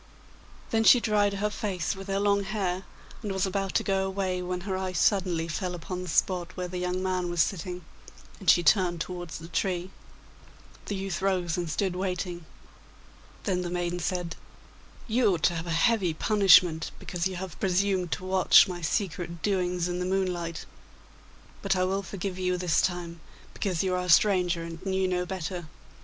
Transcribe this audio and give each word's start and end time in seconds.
Then 0.71 0.83
she 0.83 0.99
dried 0.99 1.33
her 1.35 1.51
face 1.51 1.95
with 1.95 2.07
her 2.07 2.19
long 2.19 2.41
hair, 2.43 2.85
and 3.21 3.31
was 3.31 3.45
about 3.45 3.75
to 3.75 3.83
go 3.83 4.03
away, 4.07 4.41
when 4.41 4.61
her 4.61 4.75
eye 4.75 4.93
suddenly 4.93 5.47
fell 5.47 5.75
upon 5.75 6.01
the 6.01 6.09
spot 6.09 6.57
where 6.57 6.67
the 6.67 6.79
young 6.79 7.03
man 7.03 7.29
was 7.29 7.43
sitting, 7.43 7.85
and 8.39 8.49
she 8.49 8.63
turned 8.63 8.99
towards 8.99 9.37
the 9.37 9.47
tree. 9.47 9.91
The 10.87 10.95
youth 10.95 11.21
rose 11.21 11.55
and 11.55 11.69
stood 11.69 11.95
waiting. 11.95 12.47
Then 13.43 13.61
the 13.61 13.69
maiden 13.69 13.99
said, 13.99 14.35
'You 15.07 15.35
ought 15.35 15.43
to 15.43 15.53
have 15.55 15.67
a 15.67 15.69
heavy 15.69 16.15
punishment 16.15 16.89
because 16.97 17.27
you 17.27 17.35
have 17.35 17.59
presumed 17.59 18.11
to 18.13 18.25
watch 18.25 18.67
my 18.67 18.81
secret 18.81 19.43
doings 19.43 19.87
in 19.87 19.99
the 19.99 20.05
moonlight. 20.09 20.65
But 21.61 21.75
I 21.75 21.83
will 21.83 22.01
forgive 22.01 22.39
you 22.39 22.57
this 22.57 22.81
time, 22.81 23.21
because 23.53 23.83
you 23.83 23.93
are 23.93 24.05
a 24.05 24.09
stranger 24.09 24.63
and 24.63 24.83
knew 24.83 25.07
no 25.07 25.27
better. 25.27 25.67